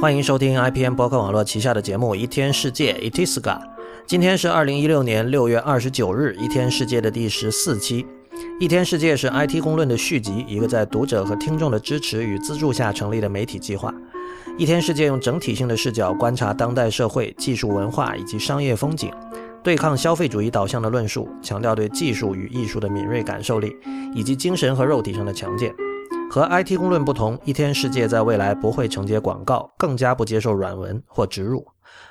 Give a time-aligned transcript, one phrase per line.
[0.00, 3.58] 欢迎收听 IPN 博客网络旗下的节目《一天世界》Itiska。
[4.06, 8.02] 今天是二零一六年六月二十九日，《一天世界》的第十四期。
[8.60, 13.90] 《一天世界》是 IT 公论的续集，一个在读者和听众的支持与资助下成立的媒体计划。
[14.58, 19.10] 《一天世界》用整体性的视角观察当代社会、技术文化以及商业风景，
[19.62, 23.74] 对抗消费主义导向的论述，强调对技术与艺术的敏锐感受力，
[24.14, 25.74] 以及精神和肉体上的强健。
[26.34, 31.64] 和 IT 公论不同，一天世界在未来不会承接广告，更加不接受软文或植入。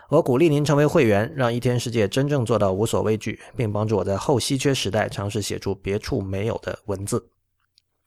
[0.08, 7.28] 我鼓励您成为会员，让一天世界真正做到无所畏惧，并帮助我在后稀缺时代尝试写出别处没有的文字。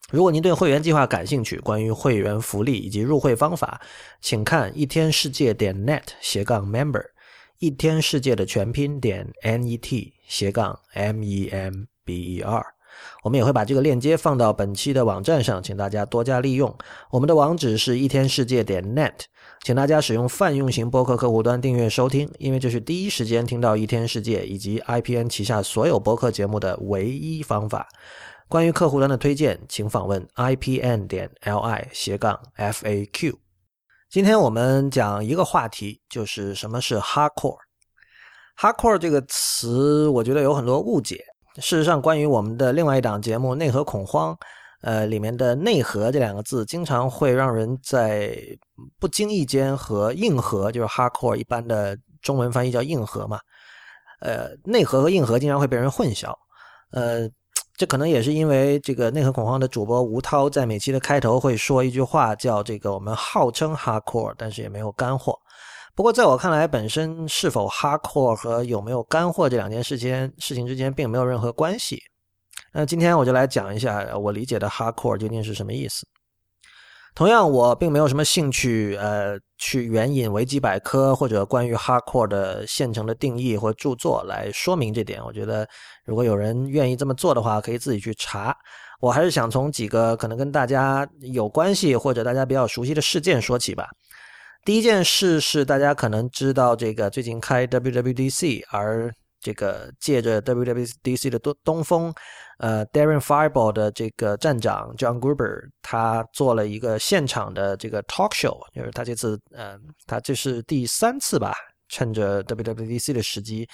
[0.09, 3.79] 如果您对会员计划感兴趣，关于会员福利以及入会方法，
[4.19, 7.03] 请看一天世界点 net 斜杠 member，
[7.59, 12.76] 一天世界的全拼点 net 斜杠 m e m b e r。
[13.23, 16.73] 我们也会把这个链接放到本期的网站上，请大家多加利用。
[17.11, 19.13] 我们的网址是一天世界点 net，
[19.63, 27.87] 请大家使用泛用型播客客户端订阅收听，因为这是第一时间听到一天世界以及 IPN 旗下所有播客节目的唯一方法。
[28.47, 33.35] 关于客户端的推荐，请访问 IPN 点 li 斜杠 FAQ。
[34.09, 37.57] 今天我们讲一个话题，就是什么是 hardcore。
[38.57, 41.21] hardcore 这个词，我觉得有很多误解。
[41.59, 44.33] 事实上，关于我们的另外一档节目《内核恐慌》，
[44.81, 48.37] 呃，里面的“内核”这两个字，经常会让人在
[48.99, 53.39] 不经意间和“硬核”就是 “hardcore” 一般的中文翻译叫“硬核”嘛，
[54.21, 56.31] 呃，内核和硬核经常会被人混淆。
[56.91, 57.27] 呃，
[57.75, 65.37] 这可能也是因为这个《内核恐慌》的主播吴涛在每期的开头会说一句话，叫“这个我们号称 hardcore，但是也没有干货”。
[65.97, 71.99] 不过，在我看来，本身是否 hardcore 和有没有干货这两件事情事情之间并没有任何关系。
[72.71, 76.05] 那今天我就来讲一下我理解的 hardcore 究竟是什么意思。
[77.15, 85.19] 同样，我并没有什么兴趣，呃，去援引维基百科或者关于 hardcore 的现成的定义或著作来说明这点。
[85.25, 85.67] 我觉得，
[86.05, 88.55] 如果有人愿意这么做的话，可以自己去查。
[88.99, 93.87] 我还是想从几个可能跟大家有关系或者大家比较熟悉的事件说起吧。
[94.67, 102.13] 第一件事是大家可能知道，这个最近开 WWDC，而这个借着 WWDC 的东东风，
[102.57, 111.55] 呃，Darren Fireball 的这个站长 John Gruber，他做了一个现场的这个 talk show，就是他这次，呃，他这是第三次吧。
[111.89, 113.65] 趁着 WWDC 的时机，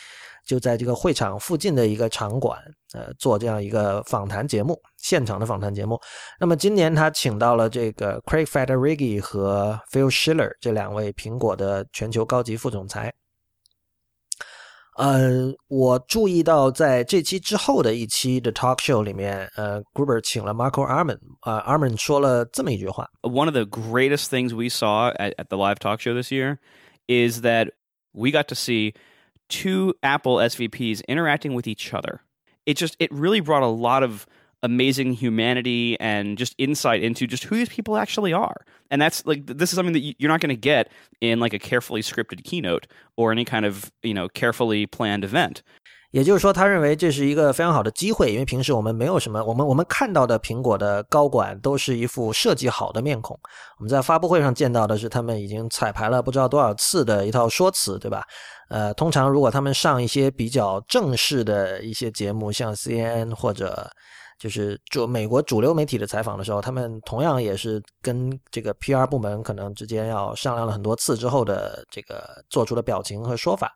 [0.46, 2.62] 就在这个会场附近的一个场馆，
[2.94, 6.01] 呃，做这样一个访谈节目，现场的访谈节目。
[6.39, 13.13] 那么今年他请到了这个 Craig Federighi 和 Phil Schiller 这两位苹果的全球高级副总裁。
[14.97, 25.45] 呃，我注意到在这期之后的一期的 talk show 里面，呃，Gruber 请了 Marco Arman，啊，Arman 说了这么一句话：One of the greatest things we saw at, at
[25.51, 26.59] the live talk show this year
[27.07, 27.69] is that
[28.11, 28.95] we got to see
[29.49, 32.23] two Apple SVPs interacting with each other.
[32.67, 34.27] It just it really brought a lot of
[34.63, 38.65] amazing humanity and just insight into just who these people actually are.
[38.91, 40.89] And that's like this is something that you're not going to get
[41.21, 42.87] in like a carefully scripted keynote
[43.17, 45.63] or any kind of, you know, carefully planned event.
[46.11, 53.39] 也就是说，他认为这是一个非常好的机会，因为平时我们没有什么，我们我们看到的苹果的高管都是一副设计好的面孔。
[53.79, 58.23] 我们在发布会上见到的是他们已经彩排了不知道多少次的一套说辞，对吧？
[58.71, 63.91] 呃，通常如果他们上一些比较正式的一些节目，像 CNN 或者
[64.44, 73.72] 就是主美国主流媒体的采访的时候，他们同样也是跟这个 PR 部门可能之间要商量了很多次之后的这个做出的表情和说法。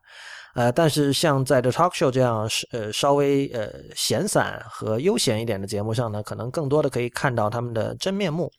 [0.56, 8.52] 呃，但是像在 The Talk Show 这样是呃稍微呃闲散和悠闲一点的节目上呢，可能更多的可以看到他们的真面目。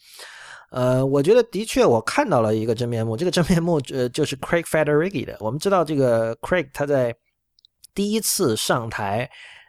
[0.71, 5.37] 呃，我觉得的确我看到了一个真面目，这个真面目呃就是 Craig Federighi 的。
[5.41, 7.15] 我们知道这个 Craig 他在
[7.95, 9.29] 第一次上台。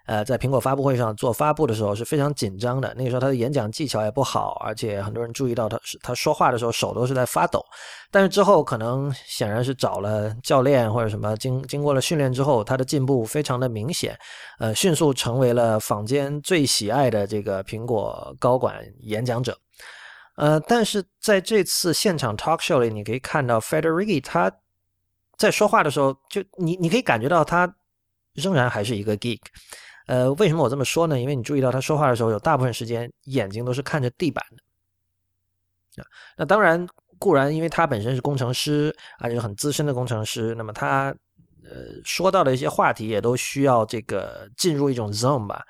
[0.09, 2.91] 呃，在苹果发布会上做发布的时候是非常紧张的。
[2.97, 7.63] 那个时候他的演讲技巧也不好，而且很多人注意到他是他说话的时候手都是在发抖。
[8.09, 14.17] 但是之后可能显然是找了教练或者什么，经经过了训练之后，他的进步非常的明显，
[14.57, 19.55] 呃，迅速成为了坊间最喜爱的这个苹果高管演讲者。
[20.37, 24.51] 呃，但是在这次现场 talk show 里，你可以看到 Federighi 他
[25.37, 27.71] 在说话的时候，就你你可以感觉到他
[28.33, 29.41] 仍然还是一个 geek。
[30.09, 31.19] 呃，为什么我这么说呢？
[31.19, 36.03] 因为你注意到他说话的时候，有大部分时间眼睛都是看着地板的。
[36.35, 36.83] 那当然，
[37.19, 41.15] 固然因为他本身是工程师，而且很资深的工程师，那么他
[41.63, 45.61] 呃说到的一些话题也都需要这个进入一种 zone 吧，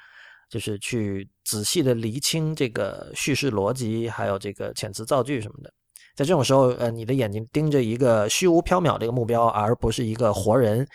[0.49, 5.73] 就是去仔细的厘清这个叙事逻辑，还有这个遣词造句什么的。
[6.15, 10.87] 在这种时候，呃，你的眼睛盯着一个虚无缥缈的一个目标，而不是一个活人，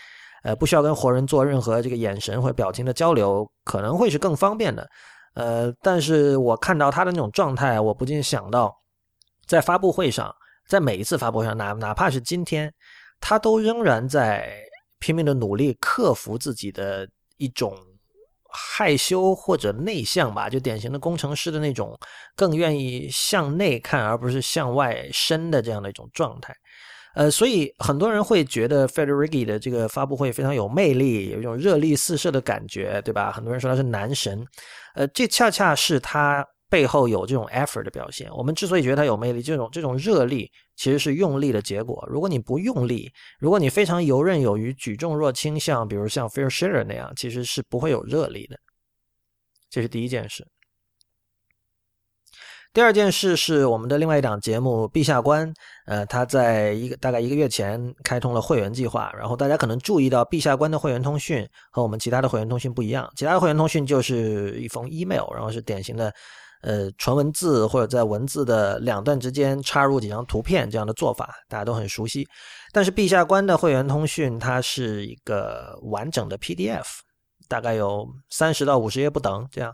[0.45, 4.89] 呃，不需要跟活人做任何这个眼神或表情的交流，可能会是更方便的。
[5.35, 8.73] 呃，但是我看到他的那种状态，我不禁想到，
[9.47, 10.33] 在发布会上，
[10.69, 12.73] 在每一次发布会上，哪哪怕是今天，
[13.19, 14.49] 他都仍然在
[15.01, 17.09] 拼命的努力克服自己的
[17.39, 17.75] 一种
[18.53, 21.99] 害羞或者内向吧，就典型的工程师的那种
[22.37, 26.55] 更愿意向内看而不是向外伸的这样的一种状态。
[27.15, 33.31] 呃，所以很多人会觉得 Federighi 的这个发布会非常有魅力，有一种热力四射的感觉，对吧？
[33.31, 34.45] 很多人说他是男神，
[34.95, 38.29] 呃，这恰恰是他背后有这种 effort 的表现。
[38.35, 42.05] 我们之所以觉得他有魅力，这种这种热力其实是用力的结果。
[42.11, 43.09] 如果你不用力，
[43.39, 48.59] 如果你非常游刃有余、举重若轻，像比如像 Phil Schiller 那样，其实是不会有热力的。
[49.71, 50.45] 这是第一件事。
[52.75, 55.49] 第二件事是我们的另外一档节目《陛下观》，
[55.87, 59.13] 呃，他在一个大概一个月前开通了会员计划。
[59.17, 63.09] 然后大家可能注意到，《陛下观》的会员通讯和我们其他的会员通讯不一样。
[63.15, 66.13] 其他的会员通讯就是一封 email，然后是典型的，
[66.63, 72.27] 呃，纯文字或者在文字的两段之间插入几张图片这样的做法，大家都很熟悉。
[72.73, 76.87] 但是《陛下观》的会员通讯它是一个完整的 PDF，
[77.49, 79.73] 大概有三十到五十页不等这样。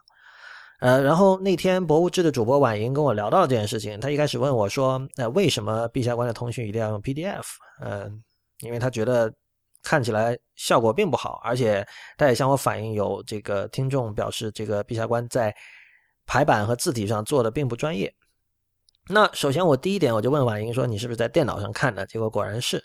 [0.81, 4.01] 呃，然后那天博物志的主播婉莹跟我聊到了这件事情。
[4.01, 7.45] 他一开始问我说：“呃，为什么陛下观的通讯一定要用 PDF？”
[7.83, 8.23] 嗯，
[8.61, 9.33] 因为他觉得
[9.83, 11.87] 看起来效果并不好，而且
[12.17, 15.55] 他也向我反映有这个听众表示，这个陛下观在
[16.27, 18.13] 排版和字体上做的并不专业。
[19.09, 22.83] 那首先我第一点我就问婉莹说：“你是不是在电脑上看的？”结果果然是。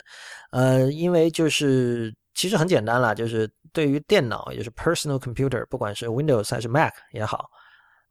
[0.52, 7.50] 呃，因为就是其实很简单了，就是对于电脑，也就是 personal computer，不管是 Windows 还是 Mac 也好。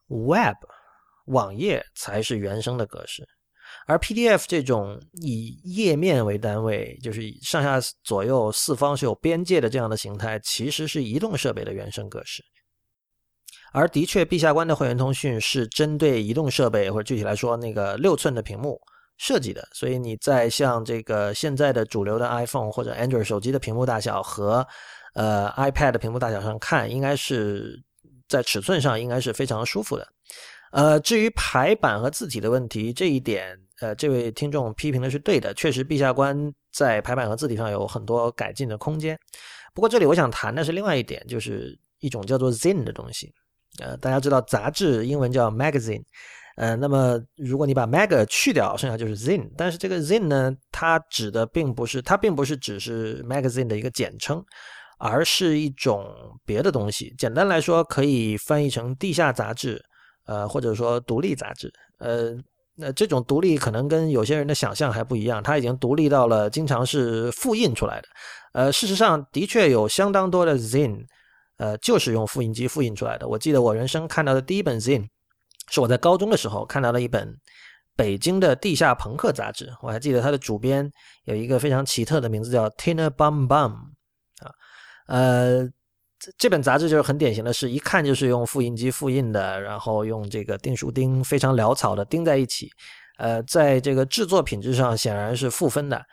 [0.09, 0.57] Web
[1.27, 3.27] 网页才是原生的格式，
[3.87, 12.45] 而 PDF 这种以页面为单位，就是上下左右四方是有边界的这样的形态，其实是移动设备的原生格式。
[13.73, 18.79] 而的确，陛下观的会员通讯是针对移动设备，或者具体来说，那个六寸的屏幕
[19.17, 19.67] 设计的。
[19.73, 24.65] 所以你在像这个现在的主流的 iPhone 或者 Android 手机的屏幕大小和
[25.15, 27.83] 呃 iPad 的屏幕大小上看，应该是。
[28.35, 30.09] 在尺寸上应该是非常舒服的，
[30.73, 39.17] 呃，至于排版和字体的问题，这一点，呃，这位听众批评的是对的，确实，陛下官在排版和字体上有很多改进的空间。
[39.73, 43.33] 不过，这里我想谈的是另外一点，就是一种叫做 “zin” 的东西。
[43.79, 46.03] 呃，大家知道杂志英文叫 magazine，
[46.57, 49.49] 呃，那么如果你把 mag 去掉，剩下就是 “zin”，。
[49.57, 54.45] 但是这个 “zin” 呢，它指的并不是，它并不是只是 magazine 的一个简称。
[54.99, 56.07] 而是一种
[56.45, 57.15] 别的东西。
[57.19, 59.83] 简单来说，可以翻译成地下杂志，
[60.27, 61.73] 呃，或者说独立杂志。
[61.99, 62.35] 呃，
[62.77, 68.09] 那这种独立可能跟有些人的想象还不一样，它已经独立到了经常是复印出来的。
[68.53, 71.05] 呃，事实上，的确有相当多的 Zin，
[71.57, 73.27] 呃，就是用复印机复印出来的。
[73.27, 75.07] 我记得我人生看到的第一本 Zin，
[75.71, 77.37] 是我在高中的时候看到了一本
[77.97, 79.73] 北京的地下朋克杂志。
[79.83, 80.89] 我还记得它的主编
[81.25, 83.73] 有一个非常奇特的名字，叫 Tina Bum Bum
[84.41, 84.51] 啊。
[85.07, 85.67] 呃，
[86.19, 92.71] 这这本杂志就是很典型的，是一看就是用复印机复印的，然后用这个订书钉非常潦草的钉在一起。
[93.19, 96.05] 呃，在这个制作品质上显然是负分的，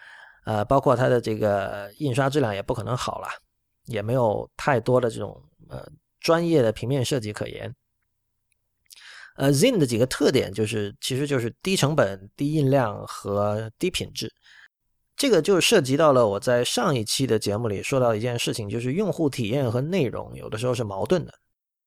[0.45, 3.27] 呃，包括它的这个印刷质量也不可能好了，
[3.85, 5.83] 也没有太多的这种呃
[6.19, 7.73] 专业的平面设计可言。
[9.37, 14.31] 呃，Zin 的几个特点就是，其实就是低成本、低印量和低品质。
[15.21, 21.31] 这个就涉及到了我在上一期的节目里说到一件事情，就是用户体验和内容有的时候是矛盾的。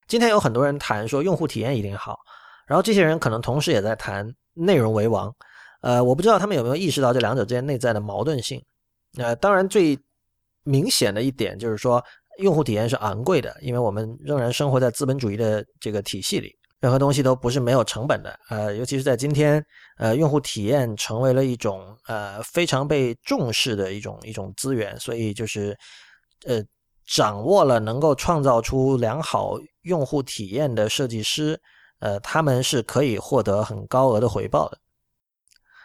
[0.06, 2.16] 今天有很多人谈说用户体验一定好，
[2.64, 5.34] 然后这些人可能同时也在谈内容为王。
[5.80, 8.62] 呃，我不知道他们有没有意识到这两者之间内在的矛盾性。
[9.16, 9.98] 呃，当然最
[10.62, 12.00] 明显的一点就是说，
[12.38, 16.54] 用户体验是昂贵的，因为我们仍然生活在资本主义的这个体系里。
[16.84, 19.64] 任何东西都不是没有成本的，呃，尤其是在今天，
[19.96, 25.74] 呃，用户体验成为了一种呃非常被重视的一种一种资源，所以就是，
[26.46, 26.62] 呃，
[27.06, 31.58] 掌握了能够创造出良好用户体验的设计师，
[32.00, 34.76] 呃，他们是可以获得很高额的回报的。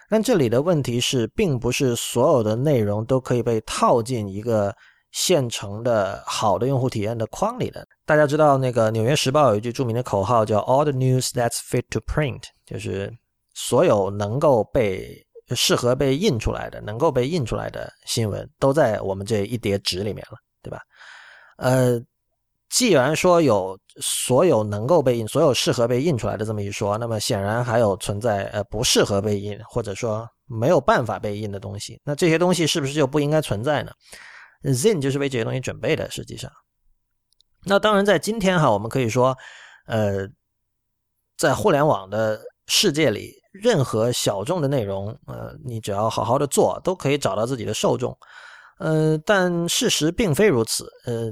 [0.09, 4.75] 但这里的问题是，并不是所有的内容都可以被套进一个。
[5.11, 13.11] 现成的好的用户体验的框里的，大家知道那个《纽约时报》有一句著名的口号叫 “All the news that's fit to print”，就是
[13.53, 15.25] 所有能够被
[15.55, 20.79] 适合被印出来的、能够被印出来的新闻，都在我们这一叠纸里面了，对吧？
[21.57, 21.99] 呃，
[22.69, 31.99] 既然说有所有能够被印、所有适合被印出来的这么一说，那么显然还有存在呃不适合被印或者说没有办法被印的东西。
[32.03, 33.91] 那这些东西是不是就不应该存在呢
[34.63, 36.09] Zen 就是为这些东西准备的。
[36.11, 36.51] 实际上，
[37.65, 39.37] 那当然在今天哈，我们可以说，
[39.87, 40.27] 呃，
[41.37, 48.17] 在互联网的世界里，任何小众的内容，呃，你只要好好的做，都可以找到自己的受众。
[48.79, 50.89] 呃，但事实并非如此。
[51.05, 51.29] 呃，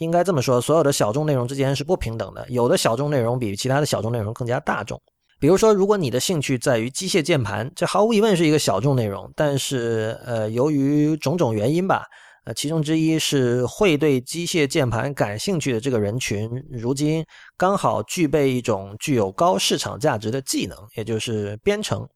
[0.00, 2.44] 应该这么说，所有的小众内容之间是不平等的。
[2.48, 5.00] 有的小众内容比其他的小众内容更加大众。
[5.38, 9.32] 比如说，如果你的兴趣在于机械键盘，这毫无疑问是一个小众内容。
[9.36, 12.04] 但是，呃，由于种种原因吧，
[12.44, 17.24] 呃，其中之一是会对机械键盘感兴趣的这个人群，如今
[17.56, 22.06] 刚好具备一种具有高市场价值的技能，也就是编程。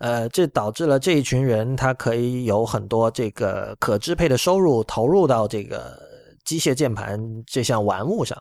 [0.00, 5.98] 呃，这导致了这一群人，他可以有很多这个可支配的收入投入到这个
[6.44, 8.36] 机械键盘这项玩物上。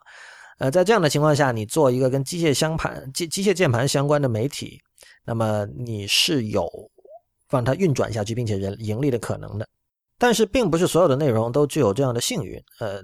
[0.59, 4.79] 呃，在这样的情况下，你做一个跟机械相盘、机机械键盘相关的媒体，
[5.25, 6.67] 那么你是有
[7.49, 9.67] 让它运转下去并且人盈利的可能的。
[10.23, 12.57] 但是，并不是所有的内容都具有这样的幸运。
[12.79, 13.01] 呃，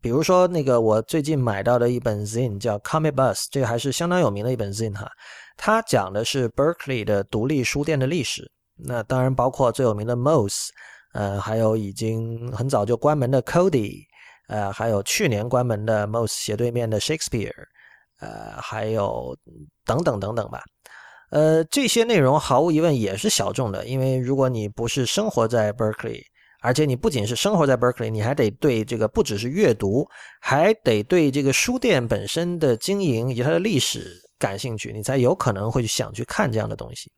[0.00, 5.10] 比如说那个我最近买到的一本 Zin 叫 Comic Bus，这个还是相当有名的一本 Zin 哈。
[5.56, 10.68] 它讲的是 Berkeley 的独立书店的历史，那当然包括最有名的 Moss，
[11.14, 14.04] 呃，还有已经很早就关门的 Cody，
[14.46, 17.52] 呃，还有去年关门的 Moss 斜对面的 Shakespeare，
[18.20, 19.36] 呃，还有
[19.84, 20.62] 等等等等吧。
[21.30, 26.22] 呃，这些内容毫无疑问也是小众的，因为如果你不是生活在 Berkeley，
[26.60, 30.06] 而且你不仅是生活在 Berkeley，你还得对这个不只是阅读，
[30.40, 34.20] 还得对这个书店本身的经营以及它的历史。
[34.40, 37.12] 感兴趣，你才有可能会想去看这样的东西。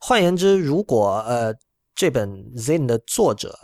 [0.00, 1.54] 换言之，如果呃
[1.94, 3.56] 这本 Zin 的作者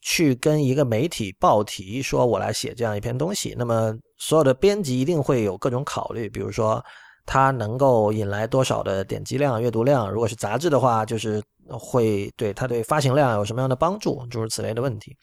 [0.00, 6.84] 去跟一个媒体报题说，我来写这样一篇东西，那么所有的编辑一定会有各种考虑，比如说
[7.30, 10.10] 它能够引来多少的点击量、阅读量。
[10.10, 15.16] 如果是杂志的话，就是会对它对发行量有什么样的帮助，诸如此类的问题。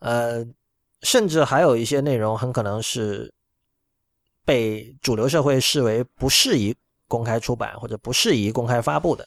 [0.00, 0.44] 呃，
[1.02, 3.32] 甚至还有一些内容很可能是。
[4.44, 6.74] 被主流社会视为不适宜
[7.06, 9.24] 公开出版或者不适宜公开发布的。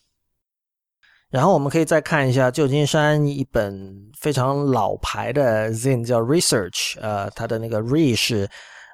[1.30, 8.46] 然后我们可以再看一下旧金山一本非常老牌的 Zine，叫 Research，呃，它的那个 Re 是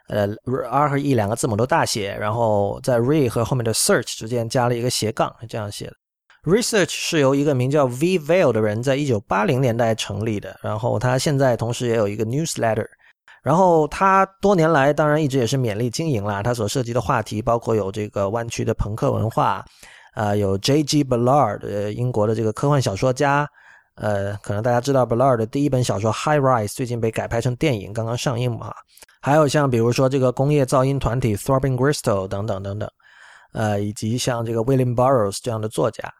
[0.07, 0.27] 呃
[0.69, 5.93] R 和 E 两个字母都大写，然后在 Re 和后面的 Search 之间加了一个斜杠，这样写的。
[6.43, 12.87] Research 是由一个名叫 V Vail 的人在一九八零年代成立的，然后他现在同时也有一个 Newsletter。
[13.43, 16.43] 然后他多年来当然一直也是勉力经营啦。
[16.43, 19.65] 他所涉及的话题包括有这个湾区的朋克文化，
[20.15, 21.03] 呃，有 J.G.
[21.03, 23.47] Ballard，呃，英国的这个科幻小说家，
[23.95, 28.73] 呃，可能大家知道 Ballard 的第一本小说《High Rise》最近被改拍成电影，刚刚上映嘛。
[29.21, 32.89] 还有像比如说这个工业噪音团体 Throbbing Gristle 等等等等，
[33.53, 36.11] 呃，以及像这个 William Burroughs 这样的作家。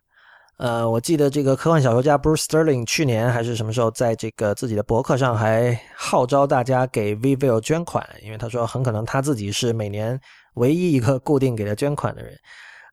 [0.57, 10.19] 呃，我记得这个科幻小说家 Bruce Sterling 去年还是什么时候，在这个自己的博客上还号召大家给 Vivio 捐款，因为他说很可能他自己是每年
[10.55, 12.37] 唯一一个固定给他捐款的人。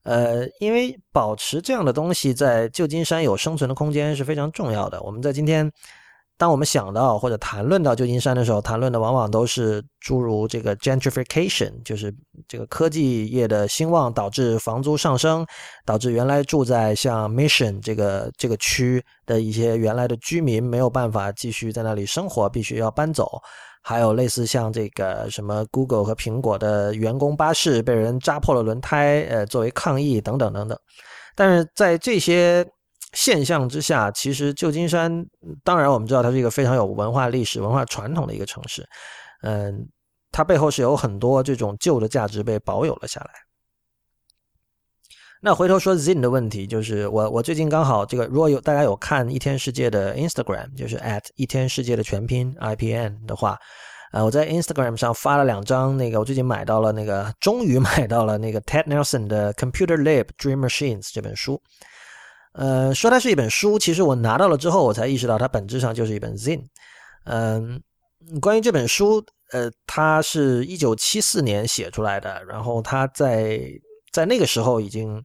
[0.03, 5.01] 呃，因为保持这样的东西在旧金山有生存的空间是非常重要的。
[5.03, 5.71] 我们在今天。
[6.39, 12.15] 当我们想到或者谈论到旧金山的时候，谈论的往往都是诸如这个 gentrification，就是
[12.47, 15.45] 这个科技业的兴旺导致房租上升，
[15.85, 23.29] 导致原来住在像 Mission 这个这个区的一些原来的居民没有办法继续在那里生活，必须要搬走。
[23.81, 30.77] 还有类似像这个什么 Google 和苹果的员工巴士被人扎破了轮胎，呃，作为抗议等等等等。
[31.35, 32.65] 但是在这些。
[33.13, 35.25] 现象之下，其实旧金山，
[35.63, 38.87] 当然我们知道它是一个非常有文化历史、文化传统的一个城市，
[39.41, 39.83] 嗯，
[40.31, 43.31] 它背后是有很多这种旧的价值被保有了下来。
[45.41, 53.57] 那回头说 Zin 的问题，就是我我最近刚好这个，如果有大家有看一天世界的 Instagram，就是 at 一天世界的全拼 IPN 的话，
[54.11, 61.61] 呃，我在 Instagram 上发了两张那个，我最近买到了那个，终于 买到了那个 Ted Nelson 的 Computer Lab Dream Machines 这本书。
[62.53, 66.61] 呃，说它是一本书，其实我拿到了之后，我才意识到它本质上就是一本 ZIN。
[67.23, 67.81] 嗯，
[68.41, 73.61] 关于这本书，呃，它是一九七四年写出来的，然后它在
[74.11, 75.23] 在那个时候已经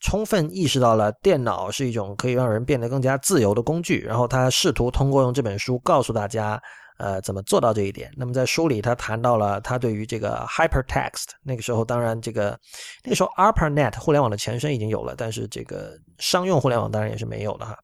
[0.00, 6.60] 充分意识到了电脑是一种可以让人变得更加自由的工具，然后他试图通过用这本书告诉大家。
[7.02, 8.12] 呃，怎么做到这一点？
[8.14, 11.30] 那么在书里，他谈到了他对于这个 hypertext。
[11.42, 12.60] 那个时候，当然这个
[13.02, 17.74] 那个时候 ARPANET 互联网的前身已经有了，但是这个商用互联网当然也是没有的哈。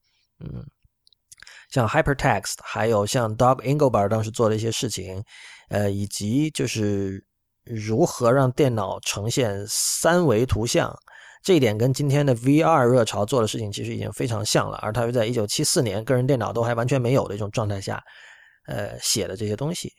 [0.40, 0.62] 嗯，
[1.71, 5.25] 像 hypertext，还有像 Doug Engelbart 当时做的一些事情，
[5.71, 7.25] 呃，以及就是
[7.66, 10.96] 如何让电脑呈现三维图像，
[11.42, 14.78] 这一点跟今天的 VR 热潮做的事情其实已经非常像了。
[14.82, 18.02] 而他又在一九七四年个人电脑都还完全没有的一种状态下，
[18.66, 19.92] 呃，写的这些东西。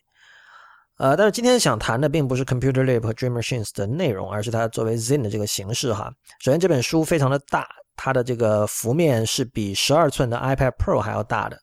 [0.97, 6.11] 呃，但是今天想谈的并不是 Computer Lab 和 Dream Machines 的内容，而是它作为 Zen 的这个形式哈。
[6.39, 11.59] 首先，这本书非常的大，它的这个幅面是比十二寸的 iPad Pro 还要大的。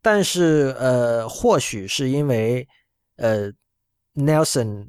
[0.00, 2.66] 但是，呃，或许是因为
[3.16, 3.52] 呃
[4.14, 4.86] Nelson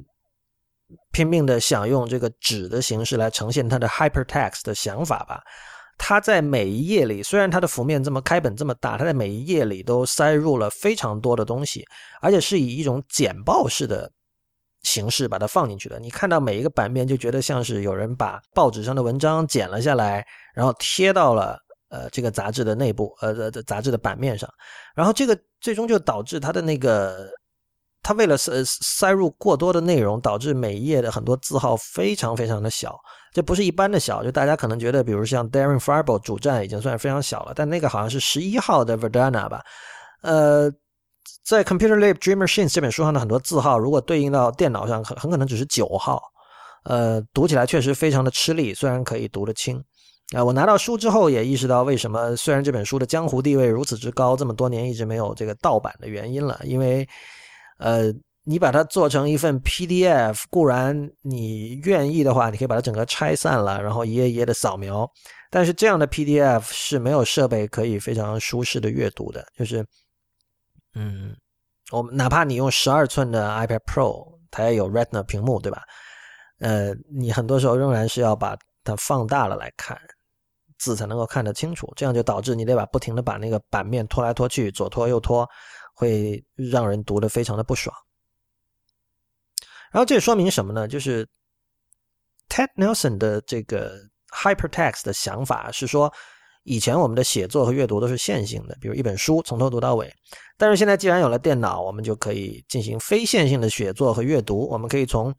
[1.17, 5.41] 拼命的想用这个纸的形式来呈现他的 Hypertext 的想法吧。
[5.97, 11.83] 它在每一页里，虽然它的幅面这么开本这么大，它在每一页里都塞入了非常多的东西，
[12.21, 14.07] 而且是以一种简报式的
[14.83, 15.99] 形式把它放进去的。
[15.99, 21.57] 你看到每一个版面，就觉得像是有人把报纸上的文章剪了下来，然后贴到了
[21.89, 24.47] 呃这个杂志的内部，呃杂志的版面上，
[24.93, 27.27] 然后这个最终就导致它的那个。
[28.03, 32.97] 它为了塞塞入过多的内容，导致每一页的很多字号非常非常的小，
[33.33, 34.23] 这不是一般的小。
[34.23, 39.61] 就大家可能觉得，比如像 Darren f a r b e 主站已经算是非常小了，但那个好像是十一号的 Verdana 吧。
[40.21, 40.71] 呃，
[41.43, 46.21] 在 Computer Lab Dream Machines 这本书上的很多字号，如果对应到电脑上，很很可能只是九号。
[46.85, 49.83] 呃，读起来确实非常的吃力，虽然可以读得清。
[50.33, 57.05] 啊，我拿到书之后也意识到，为什么虽然这本书的江湖地位如此之高，这么多年一直没有这个盗版的原因了，因为。
[57.77, 65.09] 呃，你把它做成一份 PDF，固然你愿意的话，你可以把它整个拆散了，然后一页一页的扫描。
[65.49, 69.45] 但是这样的 PDF 是没有设备可以非常舒适的阅读的。
[69.57, 69.85] 就是，
[70.93, 71.35] 嗯，
[71.91, 75.83] 我哪怕你用十二寸的 iPad Pro，它也有 Retina 屏幕，对吧？
[76.59, 79.97] 呃，你很多时候仍然是要把它放大了来看
[80.79, 81.91] 字才能够看得清楚。
[81.95, 85.47] 这样就导致你得把不停的把那个版面拖来拖去，左拖右拖。
[85.99, 87.91] 会让人读得非常的不爽，
[89.91, 90.87] 然后这也说明什么呢？
[90.87, 91.27] 就是
[92.49, 93.97] Ted Nelson 的这个
[94.29, 96.13] Hypertext 的想法是说，
[96.65, 100.13] 以前我们的写作和阅读都是线性的，比如一本书从头读到尾，
[100.55, 105.33] 但是现在既然有了电脑，我们就可以进行非线性的写作和阅读，我们可以从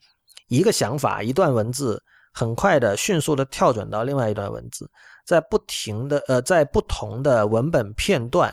[0.48, 4.90] 一个想法、一段文字，很快的、迅速的跳转到另外一段文字，
[5.24, 8.52] 在不停的呃，在不同的文本片段。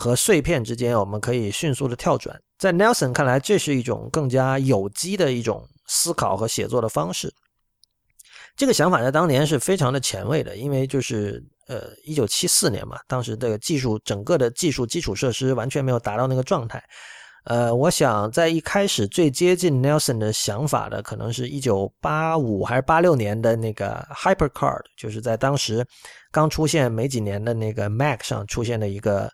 [0.00, 2.40] 和碎片之间，我们可以迅速的跳转。
[2.56, 7.34] 在 Nelson 看来，这是一种更加有机的一种思考和写作的方式。
[8.56, 16.80] 这个想法在当年是非常的前卫的，因为就是呃，一九七四年嘛，当时的技术整个的技术基础设施完全没有达到那个状态。
[17.46, 25.84] 呃，我想在一开始最接近 Nelson 的想法的，可能是一九八五还是八六年的那个 HyperCard，就是在当时
[26.30, 29.28] 刚出现没几年的那个 Mac 上出现的一个。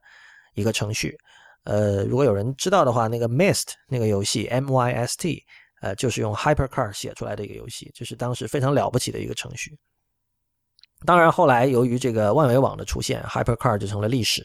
[0.54, 1.16] 一个程序，
[1.64, 5.42] 呃，如果有人知道的话，那个 Mist 那个游戏 M Y S T，
[5.82, 9.76] 呃，就是用 Hypercar 写出来的一个游戏，这是当时非常了不起的一个程序。
[11.04, 14.42] 当然，后来由于这个万维网的出现，Hypercar 就成了历史。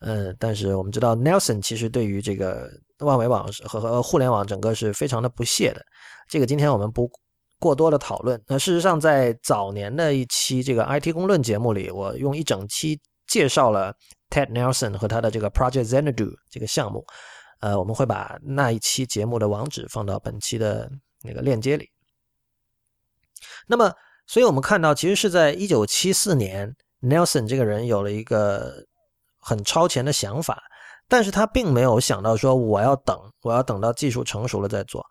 [0.00, 5.84] 嗯，但是我们知道 Nelson 其实对于这个万维网和和互联网整个是非常的不屑的。
[6.26, 7.10] 这个今天我们不
[7.58, 8.42] 过多的讨论。
[8.46, 12.98] 那事实上，在早年的一期这个 IT 公论节目里，我用一整期
[13.30, 13.94] 介绍了。
[14.32, 17.04] Ted Nelson 和他的这个 Project Xanadu 这个项目，
[17.58, 20.88] 呃，我们会把那一期节目的网址放到本期的
[21.24, 21.90] 那个链接里。
[23.66, 23.92] 那么，
[24.28, 28.86] 所以我们看到，其实是在一九七四年，Nelson 这个人有了一个
[29.40, 30.62] 很超前的想法，
[31.08, 35.04] 但是他并没有想到说我要等，我要等到技术成熟了再做。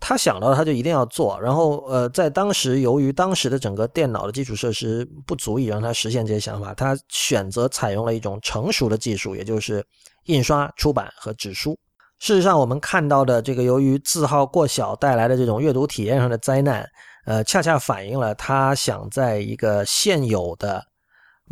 [0.00, 9.84] 他想到他就一定要做，然后呃，在当时由于当时的整个电脑的基础设施不足以让他实现这些想法，他选择采用了一种成熟的技术，也就是
[10.24, 11.78] 印刷、出版和纸书。
[12.18, 16.84] 事实上，我们看到的这个由于字号过小带来的这种阅读体验上的灾难，
[17.26, 20.89] 呃，恰恰反映了他想在一个现有的。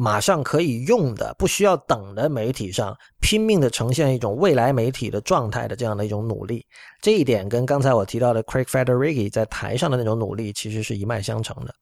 [0.00, 6.64] 马上可以用的、不需要等的媒体上，拼命的呈现一种未来媒体的状态的这样的一种努力，
[7.02, 11.74] 这一点跟刚才我提到的 Craig Federighi 在台上的那种努力其实是一脉相承的。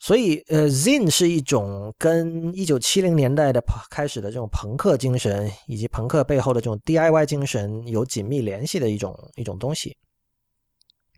[0.00, 9.96] 所以，呃，Zin 是一种跟一九七零年代的开始的这种朋克精神，以及朋克背后的这种 DIY 精神有紧密联系的一种一种东西。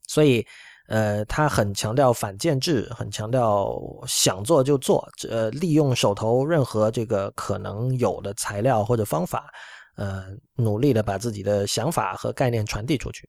[0.07, 0.47] 所以。
[0.89, 3.73] 呃，他很强调反建制，很强调
[4.07, 9.49] 想做就做，呃，利用手头任何这个可能有的材料或者方法，
[9.97, 10.25] 呃，
[10.57, 13.29] 努力的把自己的想法和概念传递出去。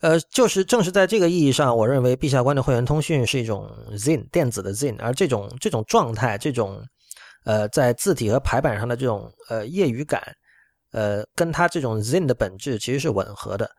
[0.00, 6.82] 呃，就是正是在这个意义上，我认为陛下官的会员通讯是一种 Zin 电子的 Zin，而这种这种状态，这种
[7.44, 10.22] 呃，在字体和排版上的这种呃业余感，
[10.92, 13.70] 呃，跟他这种 Zin 的本质其实是吻合的。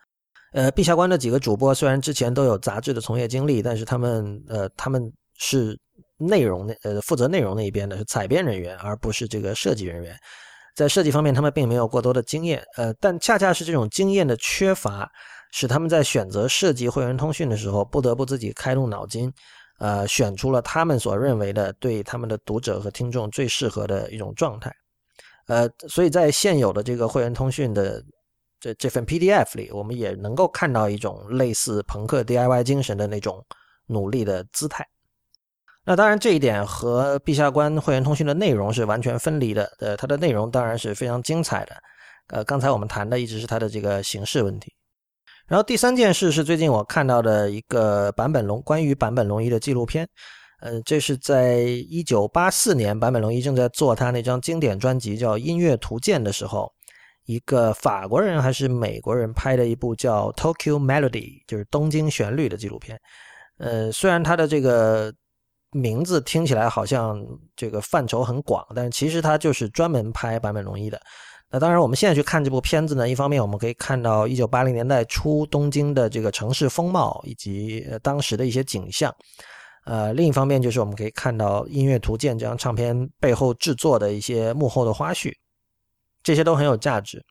[0.51, 5.79] 呃，陛下观的几个主播虽然之前都有杂志的从业经历，但是他们呃他们是
[6.17, 10.15] 内容那呃负责内容那一边的是采编人员，而不是这个设计人员。
[10.75, 15.09] 在设计方面，他们并没有过多的经验，呃，但恰恰是这种经验的缺乏，
[15.51, 19.31] 使他们在选择设计会员通讯的时候，不得不自己开动脑筋，
[19.79, 24.71] 呃，选出了他们所认为的对他们的读者和听众最适合的一种状态。
[25.47, 28.01] 呃，所以在现有的这个会员通讯的
[28.61, 33.43] 这这份 PDF 里，我们也能够看到一种类似朋克 DIY 精神的那种
[33.87, 34.87] 努力的姿态。
[35.83, 39.63] 那当然，这一点和陛下观会员通讯的内容是完全分离的。
[39.79, 41.75] 呃，它的内容当然是非常精彩的。
[42.27, 44.71] 呃，刚才我们谈的一直是它的这个形式问题。
[45.47, 50.07] 然后第三件事是最近我看到的一个坂本龙关于坂本龙一的纪录片。
[50.61, 51.57] 呃，这是在
[51.89, 56.71] 一九八四年坂本龙一正在做他那张经典专辑叫《音乐图鉴》的时候，
[57.25, 61.09] 一个法国人还是美国人拍的一部叫《Tokyo Melody》，
[61.47, 62.99] 就是东京旋律的纪录片。
[63.57, 65.13] 呃，虽然它的这个。
[65.73, 70.99] 名字听起来好像这个范畴很广，但是其实它就是专门拍坂本龙一的。
[71.49, 79.15] 那当然，我们现在去看这部片子呢，一方面我们可以看到一九八零年代初东京的这个城市风貌以及当时的一些景象，
[79.85, 85.31] 呃，另一方面就是我们可以看到《音乐图鉴》这张唱片背后制作的一些幕后的花絮，
[86.23, 87.23] 这些都很有价值。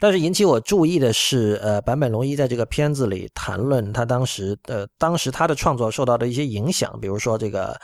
[0.00, 7.78] 但是引起我注意的是，呃，坂本龙一在这个片子里谈论他当时的当时他的创作受到的一些影响，比如说这个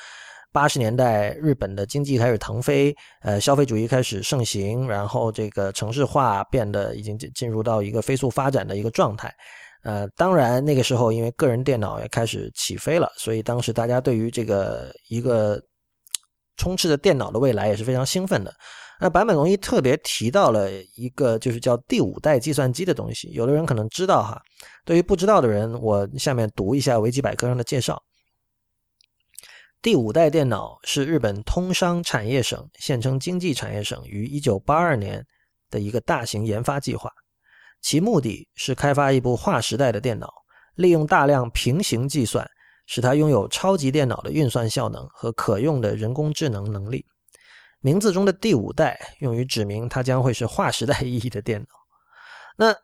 [0.53, 9.33] 八十年代日本的经济开始腾飞，呃，消费主义开始盛行，然后这个城市化变得已经进入到一个飞速发展的一个状态，
[9.85, 15.63] 呃，当然那个时候因为个人电脑也开始起飞了，所以当时大家对于这个一个
[16.57, 18.53] 充斥着电脑的未来也是非常兴奋的。
[19.01, 23.31] 那坂本龙一特别提到了一个，就是叫第五代计算机的东西。
[23.31, 24.39] 有的人可能知道哈，
[24.85, 28.03] 对于不知道的人，我下面读一下维基百科上的介绍。
[29.81, 35.27] 第五代电脑是日本通商产业省（现称经济产业省）于1982年
[35.71, 37.11] 的一个大型研发计划，
[37.81, 40.29] 其目的是开发一部划时代的电脑，
[40.75, 42.47] 利用大量平行计算，
[42.85, 47.07] 使它拥有超级电脑的运算效能和可用的人工智能能力。
[47.81, 51.67] 名字中的第五代用于指明它将会是划时代意义的电脑。
[52.57, 52.75] 那，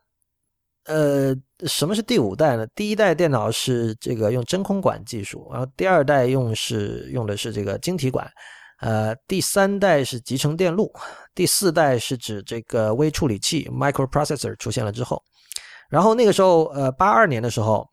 [0.85, 1.35] 呃，
[1.67, 2.67] 什么是第五代呢？
[2.75, 8.31] 第一代电脑是这个用真空管技术，然后第二代用是用的是这个晶体管，
[8.81, 10.93] 呃，第三代是集成电路，
[11.35, 15.23] 第四代是指这个微处理器 （microprocessor） 出现了之后，
[15.89, 17.87] 然后那个时候，呃，八二年的时候。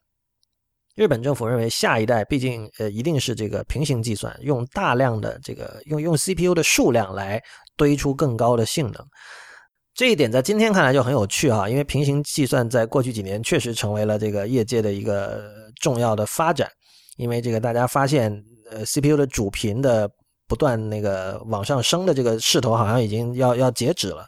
[0.96, 7.42] 日本政府认为，下一代毕竟呃一定是这个平行计算，用大量的这个用用 CPU 的数量来
[7.76, 9.04] 堆出更高的性能。
[9.96, 15.52] 这一点在今天看来就很有趣哈，因为平行计算在过去几年确实成为了这个业界的一个
[15.82, 16.70] 重要的发展。
[17.18, 18.32] 因为这个大家发现，
[18.72, 20.10] 呃 CPU 的主频的
[20.48, 24.28] 不断那个往上升的这个势头好像已经要要截止了。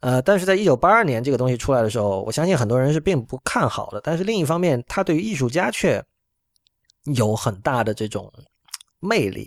[0.00, 4.00] 呃，但是在一九八二年这个东西出来的时候，我相信很多人是并不看好的。
[4.02, 6.02] 但是另一方面，它对于艺术家却
[7.14, 8.32] 有很大的这种
[8.98, 9.46] 魅力。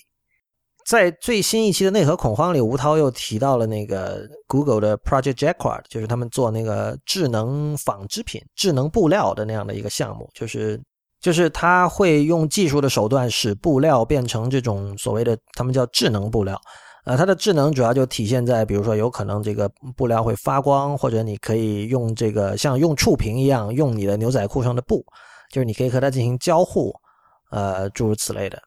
[0.85, 10.77] 在最新一期的内核恐慌里，吴涛又提到了那个 Google 的 Project Jacquard，就是他们做那个智能纺织品、智能布料的那样的一个项目，就是
[11.21, 16.59] 就是他会用技术的手段使布料变成这种所谓的他们叫智能布料。
[17.05, 25.05] 呃，它的智能主要就体现在，比如说有可能这个布料会发光，或者你可以用这个像用触屏一样用你的牛仔裤上的布，
[25.51, 26.93] 就是你可以和它进行交互，
[27.51, 28.57] 呃，诸如此类的。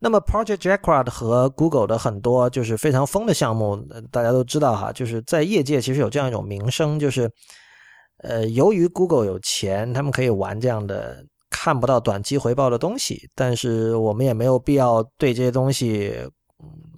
[0.00, 3.76] 那么 Project Jacquard 和 Google 的很多就是非常疯的项目，
[4.10, 7.30] 大家都知道哈，就是在业界其实有这样一种名声，就是
[8.24, 16.12] 呃，由于 Google 有钱，他们可以玩这样的看不到短期回报的东西，但是我们也没有必要对这些东西。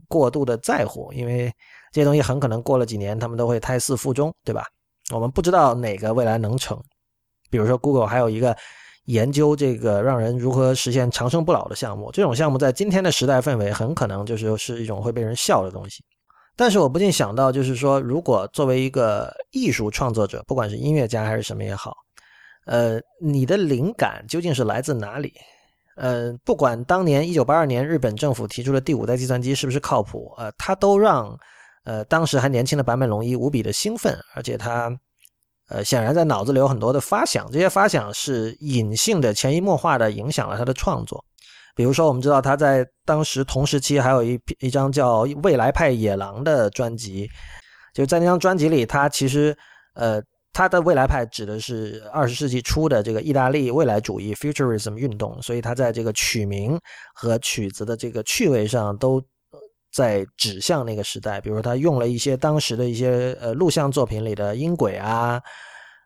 [0.08, 1.52] 过度的在乎，因为
[1.92, 4.64] 这些东西很可能过了几年，他们都会胎死腹中，对吧？
[5.12, 6.80] 我们不知道哪个未来能成。
[7.48, 8.56] 比如说，Google 还有一个
[9.04, 16.02] 研究这个让人如何实现长生不老的项目，这种项目在今天的时代氛围，很可能就是是一种会被人笑的东西。
[16.56, 21.94] 但是我不禁想到，就是说，如果作为一个艺术创作者，不管是音乐家还是什么也好，
[22.64, 25.32] 呃，你的灵感究竟是来自哪里？
[25.96, 31.34] 呃，不管当年一九八二年日本政府提出的第五代计算机是不是靠谱，呃，他都让
[31.84, 34.94] 呃当时还年轻的坂本龙一无比的兴奋，而且他
[35.68, 41.24] 呃显然在脑子里有很多的发想，这些发想是隐性的、潜移默化的影响了他的创作。
[41.74, 47.26] 比如说，我们知道他在当时同时期还有一一张叫《未来派野狼》的专辑，
[47.94, 49.56] 就在那张专辑里，他其实
[49.94, 50.22] 呃。
[50.56, 56.80] 他的未来派指的是二十世纪初的这个意大利未来主义 （Futurism） 运动，所以他在这个曲名
[57.14, 59.22] 和曲子的这个趣味上都
[59.92, 61.42] 在指向那个时代。
[61.42, 65.38] 比如他用了一些当时的一些呃录像作品里的音轨啊，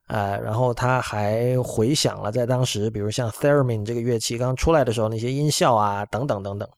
[0.08, 6.68] 呃，然后他还回想了在当时，比如像 theremin 这个乐器刚出来的时候那些音效啊，等等等等。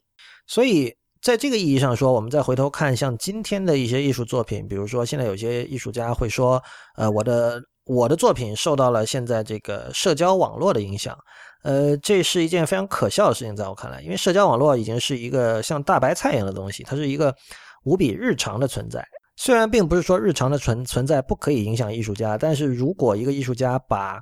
[0.47, 6.63] 所以在这个意义上说，我们再回头看像今天的一些艺术作品，比如说现在有些艺术家会说，
[6.97, 7.63] 呃，我的。
[7.85, 11.19] 我的作品受到了现在这个社交网络的影响，
[11.65, 17.35] 呃，这是一件非常可笑的事情，在我看来，因为社交网络已经是一个像大白菜一样的东西，它是一个
[17.83, 19.05] 无比日常的存在。
[19.35, 24.21] 虽然并不是说日常的存存在不可以影响艺术家，但是如果一个艺术家把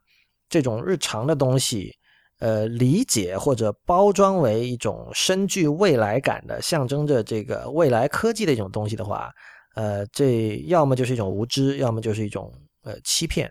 [0.48, 1.92] 这种日常的东西，
[2.40, 9.30] 呃，理解或者包装为一种深具未来感的、象征着这个未来科技的一种东西的话，
[9.76, 12.52] 呃，这要么就是一种无知，要么就是一种。
[12.82, 13.46] 呃，欺骗。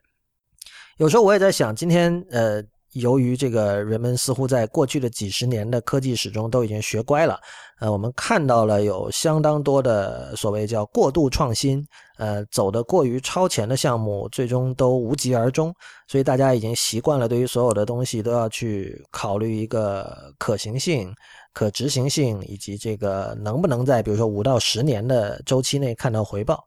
[0.98, 7.40] 有时候我也在想，今天呃，由于这个人们似乎在过去的几十年的科技史中都已经学乖了，
[7.80, 11.86] 呃，我们看到了有相当多的所谓叫过度创新，
[12.18, 15.74] 呃，走的过于超前的项目，最终都无疾而终。
[16.08, 21.14] 所以大家已经习惯了，对于所有的东西都要去考虑一个可行性、
[21.54, 26.64] 可执行性，以及这个能不能在比如说五到十年的周期内看到回报。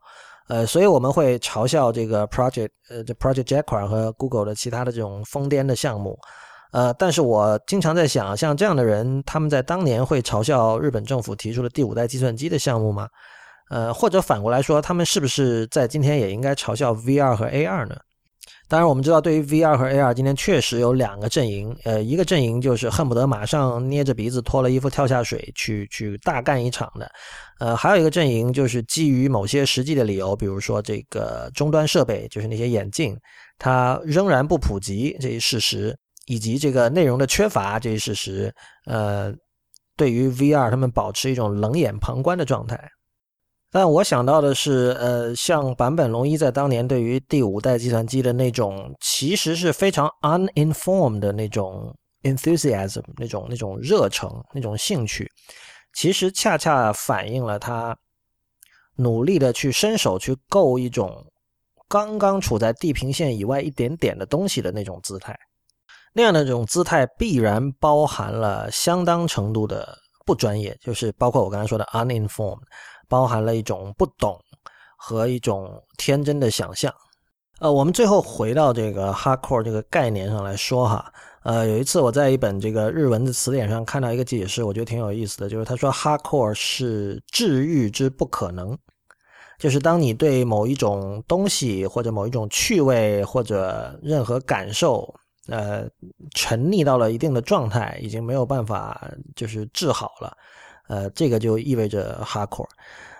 [0.53, 6.15] 呃，所以我们会嘲笑这个 project，呃，这 project Jacquard 和 Google 的其他的这种疯癫的项目，
[6.73, 13.09] 呃，但是我经常在想，像这样的人，他们在当年会嘲笑日本政府提出的第五代计算机的项目吗？
[13.71, 17.97] 呃，或者反过来说，他们是不是在今天也应该嘲笑 VR 和 AR 呢？
[18.69, 21.75] 当然，我们知道，对于 VR 和 AR，今天确实有两个阵营。
[21.85, 27.11] 呃，一个阵营就是恨不得马上捏着鼻子脱了衣服跳下水去去大干一场的。
[27.63, 33.17] 呃，还有一个阵营就是基于某些实际的理由，比如说这个终端设备，就是那些眼镜，
[33.57, 35.97] 它仍然不普及这一事实，
[36.27, 38.53] 以及这个内容的缺乏这一事实，
[38.87, 39.33] 呃，
[39.97, 42.77] 对于 VR，他们保持一种冷眼旁观的状态。
[43.71, 51.95] 但我想到的是，呃，像坂本龙一在当年对于第五代计算机的那种，其实是非常 uninformed 的那种
[52.25, 55.31] enthusiasm，那种那种热诚，那种兴趣，
[55.93, 57.97] 其实恰恰反映了他
[58.97, 61.27] 努力的去伸手去够一种
[61.89, 65.39] 刚刚处在地平线以外一点点的东西的那种姿态。
[66.13, 72.63] 那样的这种姿态必然包含了相当程度的不专业，就是包括我刚才说的 uninformed。
[73.09, 74.41] 包含了一种不懂
[74.97, 76.91] 和一种天真的想象。
[77.59, 81.13] 呃，我们最后回到这个 hardcore 这个概念上来说哈。
[81.45, 88.79] 呃，有一次我在一本这个日文的词典上看到一个解释，我觉得挺有意思的，就是他说 hardcore 是治愈之不可能，
[89.59, 95.13] 就是当你对某一种东西或者某一种趣味或者任何感受，
[95.49, 95.89] 呃，
[96.35, 100.37] 沉溺到了一定的状态，已经没有办法就是治好了。
[100.89, 102.69] 呃，这个就意味着 hardcore，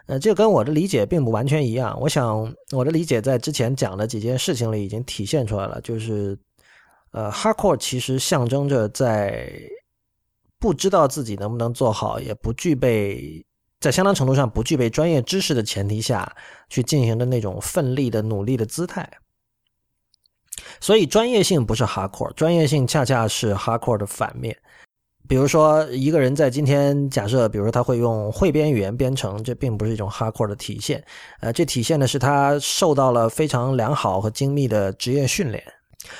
[0.07, 1.99] 呃，这跟我的理解并不完全一样。
[2.01, 6.37] 我想我的理解在之前讲的几件事情里已经体现出来了，就是，
[7.13, 9.53] 呃，hardcore 其实象征着在
[10.59, 13.45] 不知道自己能不能做好，也不具备
[13.81, 16.35] 在相当程度上不具备专业知识的前提下
[16.69, 19.09] 去进行的那种奋力的努力的姿态。
[20.81, 24.57] 所以专业性不是 hardcore，专业性恰恰是 hardcore 的反面。
[25.29, 31.03] 比如说，一个人在今天假设，比如说他会用汇编语言编程，这并不是一种 hardcore 的体现，
[31.41, 35.63] 呃，这体现的是他受到了非常良好和精密的职业训练。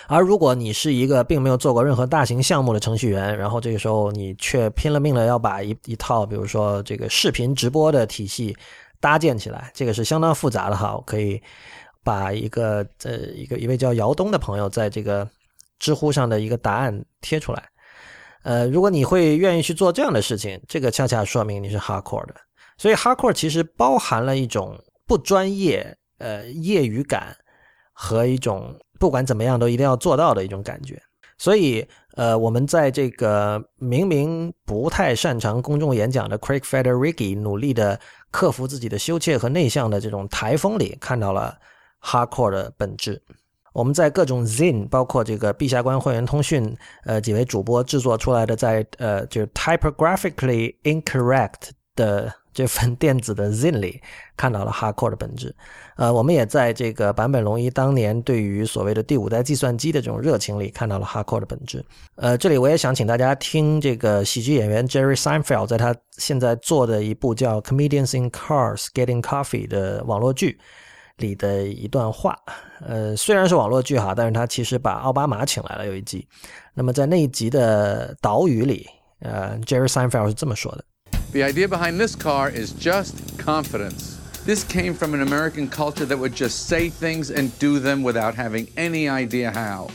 [0.07, 8.57] 而如果你是一个并没有做过任何大型项目的程序员，然后这个时候你却拼了命的要把一一套，比如说这个视频直播的体系
[9.01, 10.95] 搭建起来，这个是相当复杂的哈。
[10.95, 11.41] 我可以
[12.05, 15.29] 把一个呃一个一位叫姚东的朋友在这个
[15.79, 17.63] 知乎上的一个答案贴出来。
[18.45, 22.35] 呃，如果你会愿意去做这样的事情，这个恰恰说明你是 hardcore 的。
[22.77, 27.37] 所以 hardcore 其实包含了一种不专业、呃业余感
[28.03, 31.01] 和一种不管怎么样都一定要做到的一种感觉。
[31.39, 31.87] 所以，
[32.17, 37.99] 呃，我们在这个明明不太擅长公众演讲的 Craig Federighi 努力的
[38.33, 41.57] 克服自己的羞怯和内向的这种台风里，看到了
[42.03, 43.23] hardcore 的本质。
[43.73, 54.01] 我们在各种 Zin，包括这个陛下官会员通讯，呃，几位主播制作出来的，在呃，就 typographically incorrect 的这份 电子的 Zin 里，
[54.37, 55.55] 看到了 HARCore 的本质。
[55.97, 61.85] 呃，我们也在这个坂本龙一当年对于所谓的第五代计算机的这种热情里，看到了 HARCore 的本质。
[62.17, 70.59] 呃，这里我也想请大家听这个喜剧演员 Jerry Seinfeld 在他现在做的一部叫《Comedians in Cars Getting Coffee》的网络剧。
[71.19, 72.37] 里的一段话。
[72.81, 76.27] 呃，虽然是网络剧哈，但是他其实把奥巴马请来了有一集。
[76.75, 78.89] 那么在那一集的导语里，
[79.21, 80.83] 呃，Jerry Seinfeld 是这么说的
[81.32, 84.18] ：“The idea behind this car is just confidence.
[84.46, 88.36] This came from an American culture that would just say things and do them without
[88.36, 89.90] having any idea how.”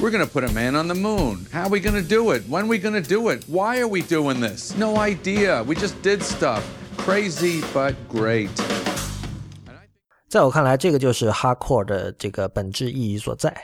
[0.00, 1.46] We're going to put a man on the moon.
[1.52, 2.48] How are we going to do it?
[2.48, 3.44] When are we going to do it?
[3.46, 4.74] Why are we doing this?
[4.78, 5.62] No idea.
[5.62, 6.62] We just did stuff.
[6.96, 8.48] Crazy but great.
[10.28, 13.54] 在我看来，这个就是 hardcore 的这个本质意义所在。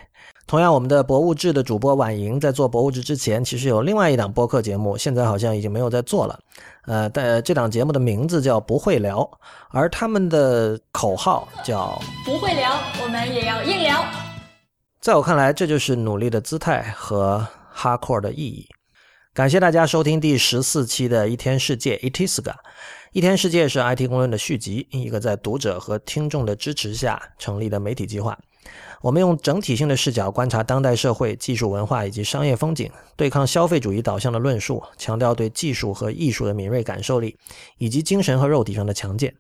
[0.47, 6.39] 同样，我们的博物志的主播婉莹在做博物志之前，其实有另外一档播客节目，现在好像已经没有在做了。
[6.86, 9.30] 呃，但这档节目的名字叫不会聊，
[9.70, 14.04] 而他们的口号叫不会聊，我们也要硬聊。
[15.00, 18.68] 在我看来，这就是努力的姿态和 hardcore 的意义。
[19.34, 22.54] 感谢大家收听第十四期的一天世界 Itiska。
[23.14, 28.38] 一天世界是 IT 公论的续集，一个在读者和听众的支持下成立的媒体计划。
[29.02, 37.36] 我们用整体性的视角观察当代社会、技术文化以及商业风景，对抗消费主义导向的论述，强调对技术和艺术的敏锐感受力，
[37.78, 39.36] 以及精神和肉体上的强健。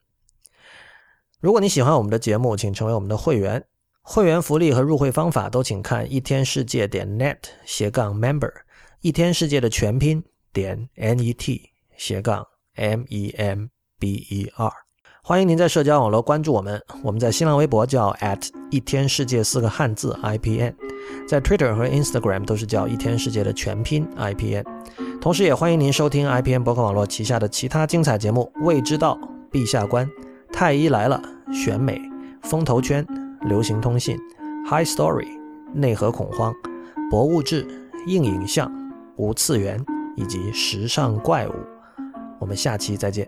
[1.39, 3.63] 如果你喜欢我们的节目，请成为我们的会员。
[4.03, 8.51] 会员福利和入会方法都请看一天世界点 net 斜杠 member，
[9.01, 11.61] 一天世界的全拼点 net
[11.95, 13.67] 斜杠 m e m
[13.99, 14.90] b e r。
[15.23, 20.75] 欢迎您在社交网络关注我们，我们在新浪微博叫 at 一天世界四个汉字 i p n，
[21.27, 24.65] 在 Twitter 和 Instagram 都是叫一天世界的全拼 i p n。
[25.21, 29.15] 同时，也欢迎您收听 i p n 博客网络旗下的其他精彩节目：未知道、
[29.51, 30.09] 陛下观、
[30.51, 31.21] 太医来了、
[31.53, 32.01] 选美、
[32.41, 33.05] 风投圈。
[33.47, 34.15] 流行通信、
[34.69, 35.27] High Story、
[35.73, 36.53] 内核恐慌、
[37.09, 37.65] 博物志、
[38.05, 38.71] 硬影像、
[39.17, 39.83] 无次元
[40.15, 41.53] 以及时尚怪物。
[42.39, 43.27] 我们下期再见。